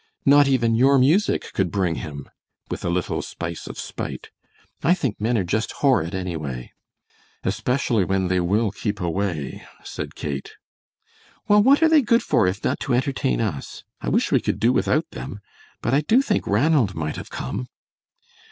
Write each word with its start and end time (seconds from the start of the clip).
Not 0.25 0.47
even 0.47 0.73
your 0.73 0.97
music 0.97 1.53
could 1.53 1.69
bring 1.69 1.93
him!" 2.01 2.27
with 2.71 2.83
a 2.83 2.89
little 2.89 3.21
spice 3.21 3.67
of 3.67 3.77
spite. 3.77 4.31
"I 4.81 4.95
think 4.95 5.21
men 5.21 5.37
are 5.37 5.43
just 5.43 5.73
horrid, 5.73 6.15
anyway." 6.15 6.71
"Especially 7.43 8.03
when 8.03 8.27
they 8.27 8.39
will 8.39 8.71
keep 8.71 8.99
away," 8.99 9.63
said 9.83 10.15
Kate. 10.15 10.53
"Well, 11.47 11.61
what 11.61 11.83
are 11.83 11.87
they 11.87 12.01
good 12.01 12.23
for 12.23 12.47
if 12.47 12.63
not 12.63 12.79
to 12.79 12.95
entertain 12.95 13.41
us? 13.41 13.83
I 14.01 14.09
wish 14.09 14.31
we 14.31 14.41
could 14.41 14.59
do 14.59 14.73
without 14.73 15.07
them! 15.11 15.39
But 15.83 15.93
I 15.93 16.01
do 16.01 16.23
think 16.23 16.47
Ranald 16.47 16.95
might 16.95 17.17
have 17.17 17.29
come." 17.29 17.67